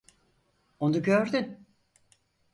Onu 0.79 1.03
gördün. 1.03 1.65